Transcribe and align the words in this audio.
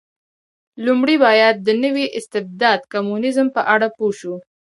لومړی 0.85 1.15
باید 1.25 1.55
د 1.67 1.69
نوي 1.83 2.05
استبداد 2.19 2.79
کمونېزم 2.93 3.47
په 3.55 3.61
اړه 3.73 3.87
پوه 3.97 4.13
شو. 4.19 4.35